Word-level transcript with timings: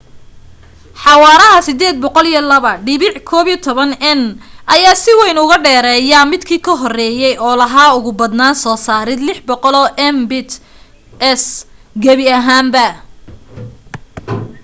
xawaaraha 1.03 1.57
802.11n 1.65 4.21
ayaa 4.73 5.01
si 5.03 5.11
weyn 5.19 5.37
uuga 5.41 5.57
dheereya 5.65 6.19
midkii 6.31 6.61
ka 6.67 6.73
horeeye 6.81 7.29
oo 7.45 7.55
lahaa 7.61 7.95
ugu 7.97 8.11
badnaan 8.19 8.59
soo 8.63 8.77
saarid 8.87 9.19
600mbit/s 9.29 11.43
gabi 12.03 12.25
ahaanba 12.37 12.85